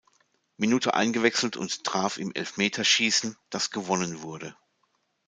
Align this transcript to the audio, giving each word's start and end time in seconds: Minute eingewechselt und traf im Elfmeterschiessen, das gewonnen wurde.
Minute 0.57 0.95
eingewechselt 0.95 1.57
und 1.57 1.83
traf 1.83 2.17
im 2.17 2.33
Elfmeterschiessen, 2.33 3.37
das 3.51 3.69
gewonnen 3.69 4.23
wurde. 4.23 4.55